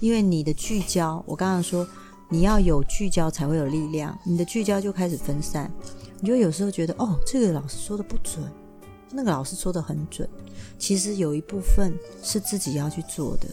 [0.00, 1.86] 因为你的聚焦，我刚刚说
[2.28, 5.70] 你要有聚焦才会有力量，你的聚焦就开始分散，
[6.18, 8.44] 你就有时候觉得哦，这个老师说的不准，
[9.10, 10.28] 那个老师说的很准，
[10.78, 13.48] 其实有一部分是自己要去做的，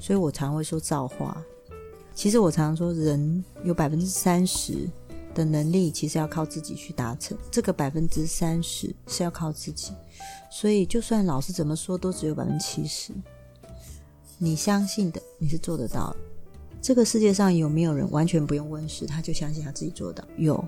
[0.00, 1.36] 所以我常会说造化。
[2.18, 4.90] 其实我常常说，人有百分之三十
[5.36, 9.92] 的能力，其实要靠自己去达成，这个百分之三十是要靠自己，
[10.50, 13.12] 所以就算老师怎么说，都只有百分之七十。
[14.36, 16.16] 你相信的，你是做得到的。
[16.82, 20.24] 这个世界上有没有人完全不用问世，他就相信他自己做到？
[20.36, 20.66] 有，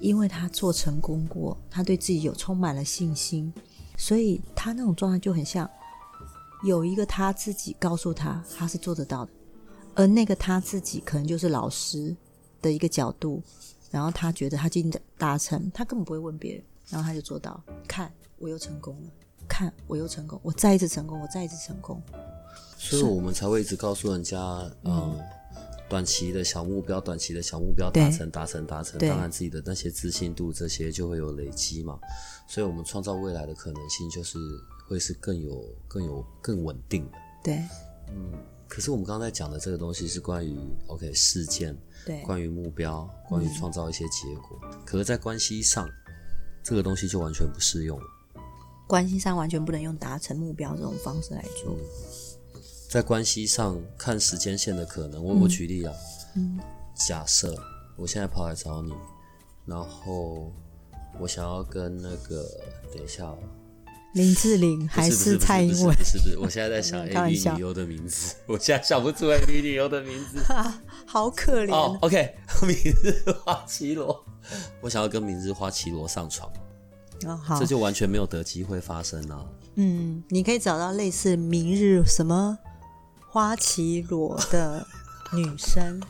[0.00, 3.54] 因为他做成功过，他对自己有充满了信心，
[3.96, 5.70] 所以他那种状态就很像
[6.64, 9.30] 有一个他自己告诉他他是做得到的，
[9.96, 12.14] 而那个他自己可能就是老师
[12.60, 13.42] 的一个角度，
[13.90, 17.60] 然后他觉得他今天达成，他根本不会问别人，然后他就做到。
[17.88, 19.08] 看，我又成功了；
[19.48, 22.00] 看，我又成功，我再一次成功，我再一次成功。
[22.76, 24.38] 所以我们才会一直告诉人家，
[24.84, 25.18] 嗯，
[25.88, 31.98] 短期的小目标，短期的小目标达成，达成，达成，当然自己的那些自信度这些就会有累积嘛。
[32.46, 34.38] 所以我们创造未来的可能性就是
[34.86, 37.18] 会是更有、更有、更稳定的。
[37.42, 37.64] 对，
[38.10, 38.30] 嗯。
[38.68, 44.58] 可是我们刚才讲的这个东西是关于 OK 事件，对，关于目标，关于创造一些结果。
[44.84, 45.88] 可是，在关系上，
[46.62, 48.06] 这个东西就完全不适用了。
[48.88, 51.76] 关系上完全不能用达成目标这种方式来做。
[52.88, 55.92] 在关系上看时间线的可能，我我举例啊，
[56.36, 56.58] 嗯
[56.94, 57.54] 假设
[57.96, 58.94] 我现在跑来找你，
[59.64, 60.52] 然后
[61.18, 62.48] 我想要跟那个
[62.92, 63.34] 等一下，
[64.16, 65.94] 林志玲还是蔡英文？
[66.02, 66.38] 是不是？
[66.38, 70.42] 我现在在想 A B 女优的名字， 我现在想不出 A B 女优的名字，
[71.06, 71.70] 好可怜。
[71.70, 74.24] 哦，OK，明日花绮罗，
[74.80, 76.50] 我想要跟明日花绮罗上床，
[77.26, 79.44] 哦好，这就完全没有得机会发生啊。
[79.74, 82.58] 嗯，你可以找到类似明日什么。
[83.28, 84.86] 花绮罗的
[85.34, 86.00] 女生，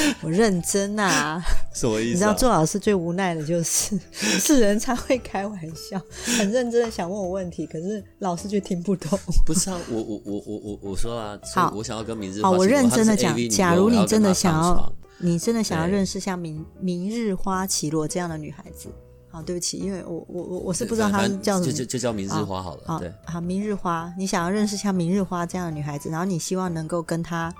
[0.22, 1.42] 我认真啊！
[1.74, 2.10] 什么意思？
[2.12, 6.00] 你知道做老师最无奈的就是 是人才会开玩笑，
[6.38, 9.18] 很认真的想问我问题，可是老师却听不懂。
[9.46, 18.88] 不是啊，我我我我我我说啊，好，我想要跟明日好，我认真的讲，假如你真的想要，你真的想要认识像明明日花绮罗这样的女孩子。
[19.30, 22.98] 好，对不起，因为我我我我是不知道她叫什么，就就就叫明日花好了。
[22.98, 27.54] 对，好，明日花，你想要认识像明日花这样的女孩子，然后你希望能够跟她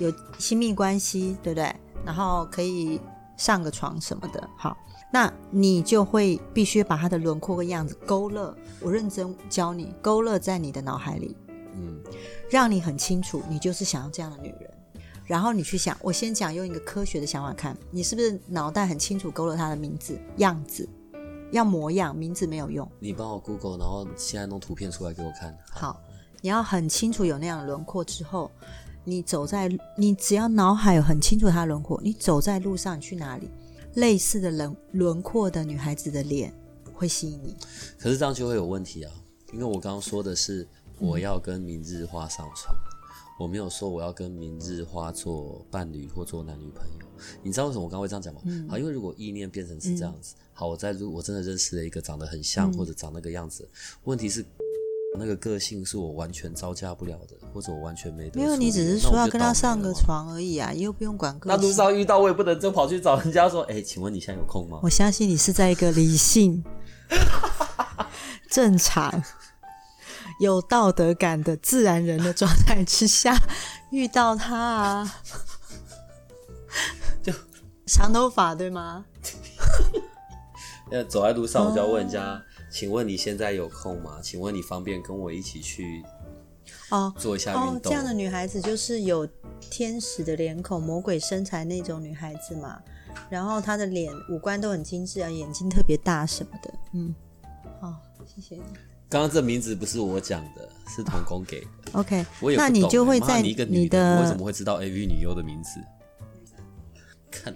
[0.00, 1.72] 有亲密关系，对不对？
[2.04, 2.98] 然后可以
[3.36, 4.48] 上个床什么的。
[4.56, 4.76] 好，
[5.12, 11.36] 那你就会必须把她的轮廓和样子勾勒，我认真教你勾勒在你的脑海里，
[11.74, 12.00] 嗯，
[12.50, 14.70] 让你很清楚，你就是想要这样的女人。
[15.26, 20.88] 然后你去想，我先讲用一个科学的想法看，你是不是脑袋很清楚勾勒她的名字样子，
[21.52, 22.90] 要模样，名字没有用。
[22.98, 25.56] 你帮我 Google，然后现在弄图片出来给我看。
[25.70, 26.00] 好，
[26.40, 28.50] 你要很清楚有那样的轮廓之后，
[29.04, 33.50] 你走在你只要脑海有很清楚她的轮廓，你走在路上去哪里，
[33.94, 36.52] 类似的轮轮廓的女孩子的脸
[36.92, 37.56] 会吸引你。
[37.98, 39.12] 可是这样就会有问题啊，
[39.52, 40.66] 因为我刚刚说的是
[40.98, 42.74] 我要跟明日花上床。
[43.38, 47.06] 我没有说我要跟明日花做伴侣或做男女朋友，
[47.42, 48.42] 你知道为什么我刚会这样讲吗？
[48.68, 53.66] 好，因为如果意念变成是这样子，好，我在如我真的认识了一个长得很像或者长那个样子，
[54.04, 54.44] 问题是
[55.18, 58.40] 那个个性是我完全招架不了的，或者我完全没得。
[58.40, 61.56] 没有，你只是说要跟他上个床而已啊，又不用管个性。
[61.56, 64.78] 那路上遇到我也不能就跑去找人家说，哎，请问你现在有空吗？
[64.82, 66.64] 我相信你是在一个理性、
[68.50, 69.22] 正常。
[70.38, 73.36] 有道德感的自然人的状态之下
[73.90, 75.14] 遇到他啊，
[77.22, 77.30] 就
[77.84, 79.04] 长头发对吗？
[80.90, 84.18] 那走在路上我就要问人家，请问你现在有空吗？
[84.22, 86.02] 请问你方便跟我一起去
[86.90, 87.82] 哦做一下运动？
[87.82, 89.28] 这样的女孩子就是有
[89.58, 92.80] 天使的脸孔、魔鬼身材那种女孩子嘛。
[93.28, 96.72] 然后她的脸五官都很精致啊，眼睛特别大什么的。
[96.94, 97.12] 嗯，
[97.80, 98.62] 好，谢谢你。
[99.08, 101.68] 刚刚这名字不是我讲的，是童工给的。
[101.94, 103.52] OK，我也那你就会在你
[103.88, 105.80] 的为什么会知道 AV 女优的名字？
[107.32, 107.52] 看，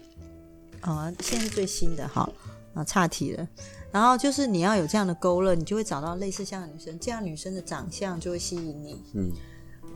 [0.81, 2.33] 啊，现在是最新的，好
[2.75, 3.49] 啊，岔题了。
[3.95, 9.01] 然后就是你要有这样的勾勒，你就会找到类似像的女生，这样女生的长相就会吸引你。
[9.15, 9.31] 嗯，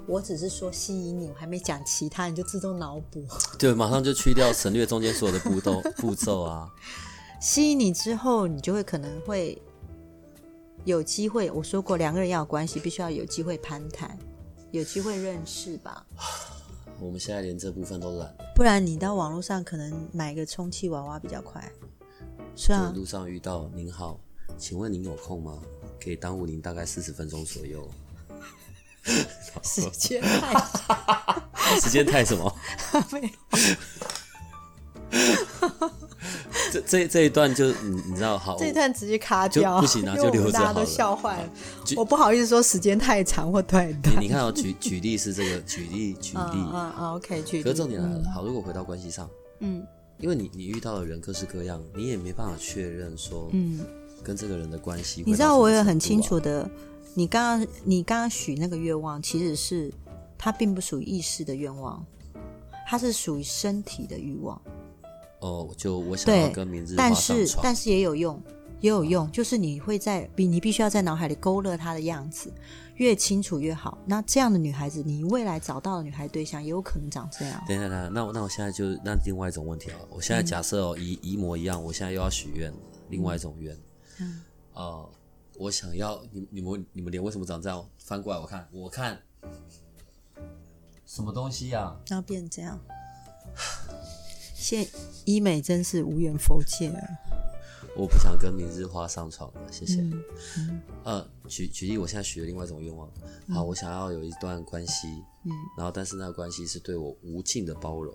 [0.07, 3.27] 我只是说吸引你，我还没讲其他，你就自动脑补。
[3.59, 6.73] 对，马上就去掉省略中间所有的步骤步骤啊。
[7.43, 9.61] 吸引你之后，你就会可能会。
[10.85, 14.17] 有机会，我说过，两个人要有关系，必须要有机会攀谈，
[14.71, 16.07] 有机会认识吧。
[16.99, 21.71] 我们现在连这部分都懒，不然你到网络上可能买个充气娃娃比较快。
[22.59, 22.93] 是啊。
[22.95, 24.19] 路上遇到您好，
[24.59, 25.57] 请问您有空吗？
[26.03, 27.89] 可以耽误您大概四十分钟左右。
[29.63, 32.55] 时间太 时间太什么？
[33.13, 33.29] 没有
[36.71, 41.51] 这这这一段就你你知道好， 这一段直接卡掉，不行啊就留着大家都笑坏了。
[41.97, 44.17] 我不好意思说时间太长或太短。
[44.17, 47.63] 你你看哦，举举例是这个，举例举嗯例，啊啊，OK，举例。
[47.63, 49.87] 可是重点来了，好，如果回到关系上，嗯
[50.21, 53.81] 因为你你遇到的人各式各样，你也没办法确认说嗯，
[54.23, 55.23] 跟这个人的关系。
[55.25, 56.69] 你知道我也很清楚的，
[57.15, 59.93] 你刚刚你刚刚许那个愿望，其实是
[60.37, 62.05] 它并不属于意识的愿望，
[62.87, 64.61] 它是属于身体的欲望。
[65.41, 68.43] 哦，就我想要对跟明日花但，是但是也有用，
[68.81, 72.53] 也有用，就是你会在比你必须要在脑海里勾勒他的样子，
[72.99, 73.99] 越清楚越好。
[74.07, 77.65] 那这样的女孩子，你未来找到的女孩对象也有可能长这样。
[77.67, 82.73] 等等下，那我那我现在就那另外一种问题啊，我现在假设哦一一模一样，我现在又要许愿，
[83.09, 83.77] 另外一种愿，
[84.21, 84.43] 嗯，
[84.75, 85.11] 呃，
[85.57, 87.85] 我想要你你们你们脸为什么长这样？
[87.99, 89.21] 翻过来我看，我看
[91.07, 92.79] 什么东西呀、然后变成这样。
[94.55, 94.87] 现
[95.25, 97.09] 医美真是无缘佛界啊！
[97.99, 100.01] 我不想跟明日花上床了，谢谢。
[100.03, 100.23] 嗯
[100.57, 103.11] 嗯呃，举举例，我现在许了另外一种愿望，
[103.53, 105.09] 好，我想要有一段关系，
[105.45, 108.15] 嗯然后但是那个关系是对我无尽的包容，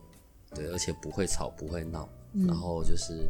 [0.55, 3.27] 对，而且不会吵不会闹，嗯然后就是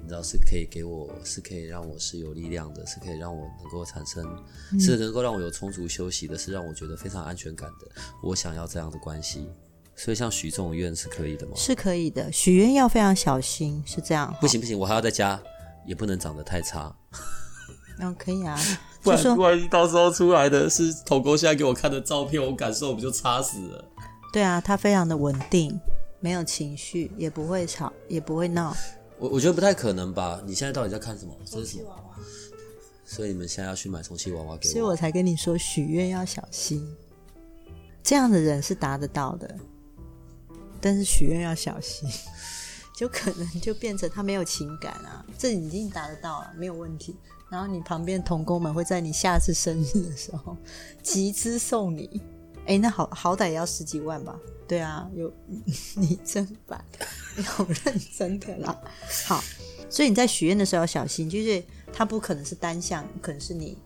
[0.00, 4.24] 你知道是可以给我，是可以让我是有力量的，是可以让我能够产生，
[4.72, 7.86] 嗯是能够让我有充足休息的，是让我觉得非常安全感的。
[8.22, 9.46] 我想要这样的关系，
[9.94, 11.52] 所以像许这种愿是可以的吗？
[11.54, 12.32] 是可以的。
[12.32, 14.34] 许愿要非常小心，是这样。
[14.40, 15.42] 不行不行，我还要再加，
[15.86, 16.94] 也不能长得太差，
[17.98, 18.58] 嗯，可以啊。
[19.02, 23.84] 不然万一到时候出来的是头哥现在给我看的照片，我感受不就差死了？
[24.32, 25.78] 对啊，他非常的稳定，
[26.20, 28.74] 没有情绪，也不会吵，也不会闹。
[29.18, 30.40] 我我觉得不太可能吧？
[30.46, 31.34] 你现在到底在看什么？
[31.44, 31.90] 这是什么？
[33.04, 34.72] 所以你们现在要去买充气娃娃给我？
[34.72, 36.82] 所以我才跟你说，许愿要小心。
[38.02, 39.54] 这样的人是达得到的，
[40.80, 42.08] 但是许愿要小心，
[42.94, 45.24] 就可能就变成他没有情感啊。
[45.36, 47.16] 这已经达得到了，没有问题。
[47.50, 50.56] 然后你旁边童工们会在你下次生日的时候
[51.02, 52.20] 集资送你，
[52.66, 54.36] 哎，那好好歹也要十几万吧？
[54.66, 55.32] 对啊，有
[55.94, 56.82] 你真烦，
[57.36, 58.80] 你好认真的啦。
[59.26, 59.44] 好，
[59.90, 63.78] 所以你在许愿的时候要小心，就是他不可能是单向，可能是你，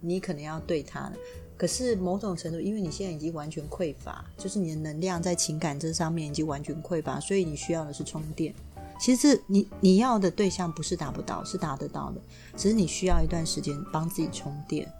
[0.00, 1.16] 你可能要对他的。
[1.60, 8.54] 可是某种程度，因为你现在已经完全匮乏，就是你的能量在情感这上面已经完全匮乏，所以你需要的是充电。
[8.98, 12.20] 其实这你你要的对象不是达不到，是达得到的，
[12.56, 14.90] 只是你需要一段时间帮自己充电。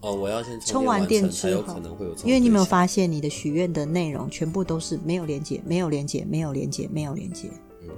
[0.00, 7.48] 哦，我要先充完电之后有可能会有因为你有没有发现，你的许愿的内容全部都是没有连接，没有连接，没有连接，没有连接。
[7.82, 7.88] 嗯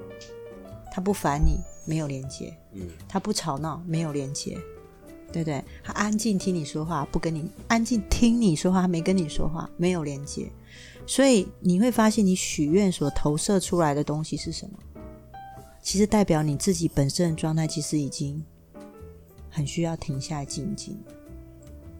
[0.92, 4.59] 他不烦你，没有连接；嗯他不吵闹，没有连接，
[5.33, 5.64] 对对？
[5.83, 10.51] 他安静听你说话，不跟你安静听你说话，他没跟你说话，没有连接。
[11.07, 14.79] 所以你会发现，你许愿所投射出来的东西是什么？
[15.83, 18.40] 其实代表你自己本身的状态，其实已经
[19.51, 20.97] 很需要停下来静静，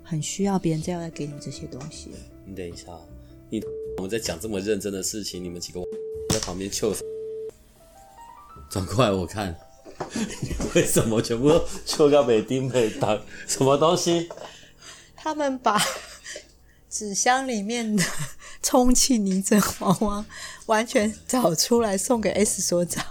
[0.05, 2.11] 很需要别人再来给你这些东西。
[2.45, 2.87] 你等一下，
[3.51, 3.61] 你
[3.97, 5.81] 我们在讲这么认真的事情，你们几个
[6.29, 7.09] 在旁边糗什么，
[8.71, 9.53] 转过来我看，
[10.75, 14.29] 为什么全部都糗到北丁北当什么东西？
[15.17, 15.81] 他们把
[16.91, 18.05] 纸箱里面的
[18.63, 20.25] 充气泥整娃娃
[20.67, 23.05] 完全找出来送给 S 所长，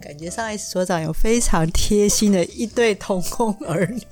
[0.00, 4.02] 感觉上 S 所长有非常贴心的一对同工儿女。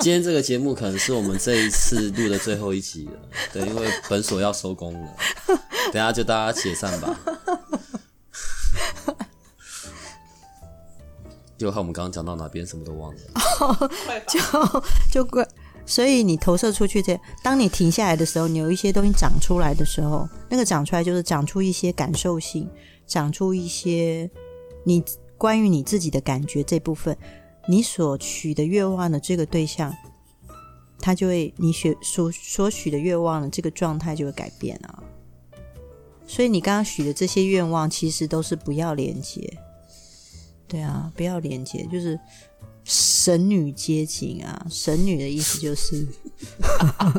[0.00, 3.12] 今天这个节目可能是我们这一次录的最后一集了，
[3.52, 5.08] 对，因为本所要收工了，
[5.92, 7.16] 等下就大家解散吧。
[11.58, 13.90] 就看我们刚刚讲到哪边，什么都忘了。
[14.28, 14.40] 就
[15.10, 15.46] 就怪，
[15.84, 22.70] 所以你投射出去这，当你停下来的时候，你有一些东西长出来的时候，那个长出来就是长出一些感受性，
[23.08, 24.30] 长出一些
[24.84, 25.02] 你
[25.36, 27.16] 关于你自己的感觉这部分，
[27.66, 29.92] 你所许的愿望的这个对象，
[31.00, 35.02] 他就会你许所所许的愿望的这个状态就会改变啊。
[36.26, 39.58] 所以你刚刚许的这些愿望，其实都是不要连接。
[40.68, 42.20] 对啊，不要连接，就是
[42.84, 44.66] 神女接近啊。
[44.70, 46.06] 神女的意思就是，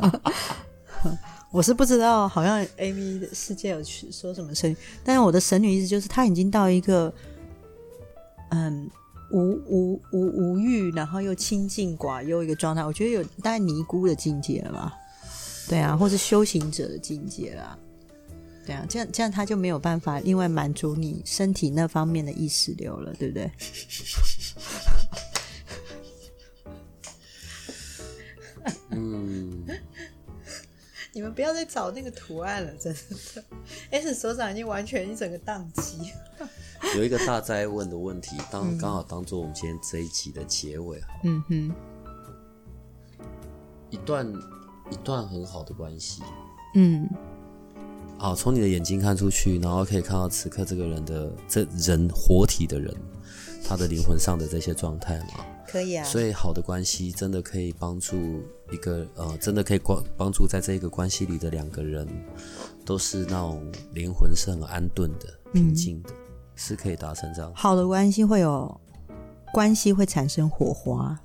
[1.51, 7.11] 我是不知道，好像 Amy 的世界有去说什么神女，但是我的神女意思就是，她已经到一个
[8.51, 8.87] 嗯
[9.31, 12.85] 无无无无欲，然后又清净寡忧一个状态。
[12.85, 14.93] 我觉得有大概尼姑的境界了吧？
[15.67, 17.77] 对啊，或是修行者的境界啦。
[18.69, 23.51] 对啊，这样这样他就没有办法另外满足你身体那方面的意识流了，对不对？
[28.91, 29.65] 嗯，
[31.13, 32.93] 你们不要再找那个图案了，真
[33.33, 33.43] 的。
[33.89, 36.13] S 所掌已经完全一整个宕机。
[36.95, 41.07] 有一个大灾问的问题，当刚好当做我们今天这一集的结尾啊。
[41.23, 41.73] 嗯哼，
[43.89, 44.31] 一段
[44.91, 46.21] 一段很好的关系，
[46.75, 47.09] 嗯
[48.19, 52.93] 好，从你的眼睛看出去，然后可以看到此刻这个人的这人活体的人，
[53.63, 55.45] 他的灵魂上的这些状态嘛。
[55.65, 56.03] 可以啊。
[56.03, 58.17] 所以好的关系真的可以帮助
[58.71, 62.05] 一个呃，真的可以关帮助在这一个关系里的两个人，
[62.83, 63.63] 都是那种
[63.93, 66.09] 灵魂是很安顿的、平静的，
[66.55, 67.49] 是可以达成这样。
[67.55, 68.81] 好的关系会有
[69.53, 71.17] 关系会产生火花，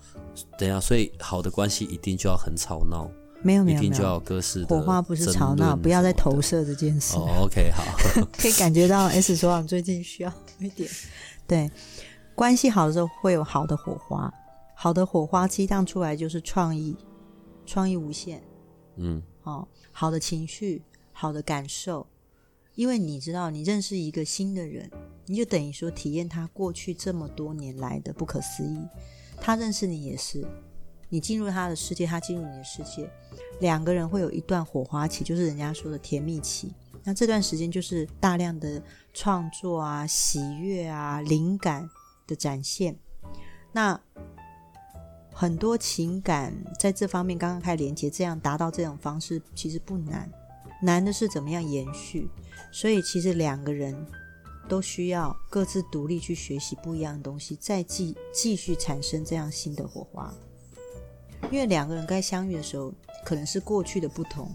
[0.56, 3.10] 等一下，所以好的关系一定就要很吵闹，
[3.44, 4.14] 没有没有没一定就要有。
[4.14, 7.16] 有，各式火花不是吵闹，不要再投射这件事。
[7.16, 7.84] 哦，OK，好，
[8.36, 10.90] 可以感觉到 S 手掌最近需要一点，
[11.46, 11.70] 对，
[12.34, 14.32] 关系好的时候会有好的火花，
[14.74, 16.96] 好的火花激荡出来就是创意，
[17.64, 18.42] 创意无限。
[18.96, 19.22] 嗯。
[19.42, 20.82] 哦，好的情绪，
[21.12, 22.06] 好的感受，
[22.76, 24.90] 因为你知道，你认识一个新的人，
[25.26, 28.78] 你就等于说体验他过去这么多年来的不可思议，
[29.38, 30.46] 他认识你也是，
[31.08, 33.10] 你进入他的世界，他进入你的世界，
[33.60, 36.72] 两个人会有一段火花期，就是人家说的甜蜜期。
[37.02, 38.82] 那这段时间就是大量的
[39.12, 41.88] 创作啊、喜悦啊、灵感
[42.26, 42.96] 的展现。
[43.72, 44.00] 那
[45.32, 50.30] 很多情感在这方面刚刚开始连接，这样达到这种方式其实不难，
[50.80, 52.28] 难的是怎么样延续。
[52.72, 53.94] 所以其实两个人
[54.68, 60.32] 都需要各自独立去学习不一样的东西，再继继续产生这样新的火花。
[61.50, 62.92] 因为两个人该相遇的时候，
[63.24, 64.50] 可能是过去的不同，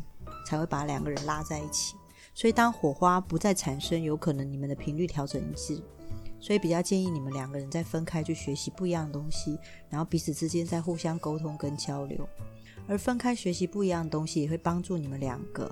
[0.46, 1.96] 才会把两个人拉在一起。
[2.34, 5.82] 所以当火花不再产生，有可能你们的频率调整一致。
[6.42, 9.58] 所以比较建议你们两个人再分开去学习不一样的东西，
[9.90, 12.28] 然后彼此之间再互相沟通跟交流。
[12.88, 15.70] 而分开学习不一样的东西，也会帮助你们两个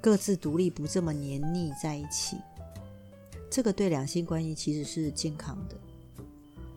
[0.00, 2.36] 各自独立，不这么黏腻在一起。
[3.50, 5.76] 这个对两性关系其实是健康的。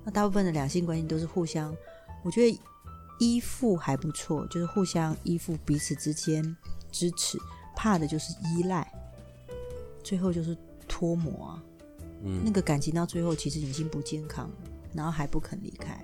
[0.04, 1.76] 那大部分的两性关系都是互相，
[2.24, 2.60] 我觉得
[3.24, 6.44] 依附还不错，就是互相依附，彼此之间
[6.92, 7.38] 支持。
[7.76, 8.88] 怕的就是依赖，
[10.04, 10.56] 最后就是
[10.88, 11.64] 脱模啊。
[12.24, 14.56] 嗯那个感情到最后其实已经不健康了，
[14.94, 16.00] 然后还不肯离开。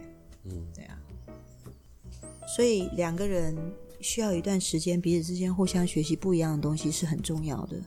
[0.45, 0.97] 嗯，对啊。
[2.55, 3.55] 所以两个人
[4.01, 7.77] 需要一段时间，彼此之间互相学习不一样的东西是很重要的。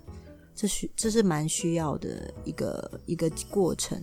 [0.54, 4.00] 这需这是蛮需要的一个一个过程，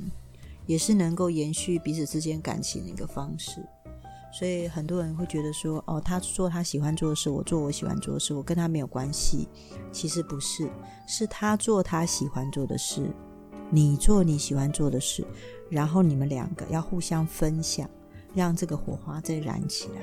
[0.66, 3.66] 也是能够延续彼此之间感情的一个方式。
[4.32, 9.48] 所以很多人会觉得说，哦，他做他喜欢做的事，我做我喜欢做的事，我跟他没有关系。
[9.92, 10.70] 其实不是，
[11.08, 13.10] 是他做他喜欢做的事，
[13.72, 15.26] 你做你喜欢做的事，
[15.70, 17.90] 然后你们两个要互相分享，
[18.36, 20.02] 让这个火花再燃起来。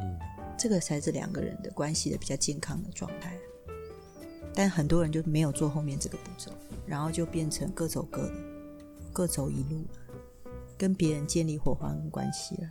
[0.00, 0.18] 嗯，
[0.58, 3.36] 这个才是两个人的关系的比较健康的状态。
[4.54, 6.50] 但很多人就没有做后面这个步骤，
[6.86, 8.34] 然后就变成各走各的，
[9.12, 9.84] 各走一路，
[10.78, 12.68] 跟别人建立火花跟关系了。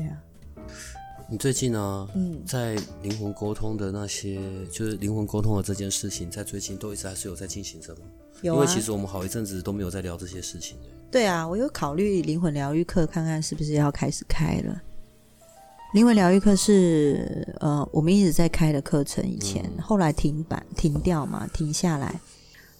[0.00, 0.16] 对啊，
[1.28, 4.40] 你最近呢，嗯在灵魂沟通的那些，
[4.72, 8.00] 就是灵魂沟通的这件事情，在最近都一直还是有在进行着吗？
[8.40, 10.84] 有啊因为，其实我们好一阵子都没有在聊这些事情了。
[11.10, 14.80] 对啊，我有考虑灵魂疗愈课，看看是不是要开始开了。
[15.92, 22.18] 灵魂疗愈课是呃，我们一直在开的课程，以前、嗯后来停板停掉嘛，停下来，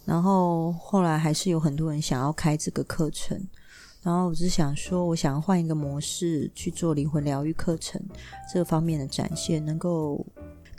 [0.05, 3.39] 然后后来还是有很多人想要开这个课程，
[4.03, 8.01] 然后我只想说，我想要换一个模式去做灵魂疗愈课程
[8.51, 10.25] 这个方面的展现，能够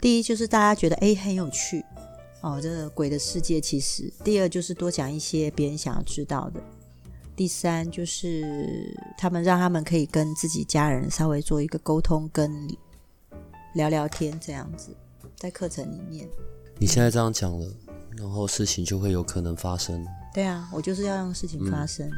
[0.01, 1.83] 第一就是大家觉得诶很有趣
[2.41, 6.61] 哦，这个鬼的世界其实；第二就是多讲一些别人想要知道的。
[7.35, 12.51] 第三就是他们让他们可以跟自己家人稍微做一个沟通，跟
[13.73, 14.95] 聊聊天这样子，
[15.37, 16.27] 在课程里面。
[16.77, 17.73] 你现在这样讲了，
[18.17, 22.11] 然后事情就会有可能发生，对啊，我就是要让事情发生，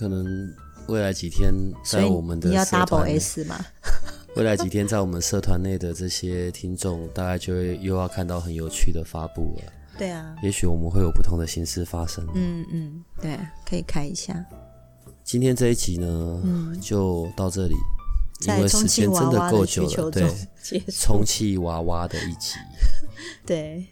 [0.00, 0.50] 可能
[0.88, 3.62] 未来几天在我们的你要社 double S 嘛？
[4.34, 9.72] 未来几天在我们社团内的这些听众，大概就会又要看到很有趣的发布了。
[9.98, 12.26] 对啊，也许我们会有不同的形式发生。
[12.34, 13.38] 嗯嗯，对，
[13.68, 14.42] 可以开一下。
[15.22, 17.74] 今天这一集呢，嗯就到这里，
[18.40, 20.10] 因在为时间真的够久了。
[20.10, 20.32] 对，
[20.90, 22.54] 充气娃娃的一集，
[23.44, 23.84] 对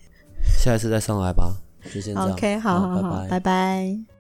[0.57, 1.55] 下一次再上来吧。
[1.93, 2.31] 就先这样。
[2.33, 4.18] ，OK，好好好，拜拜拜。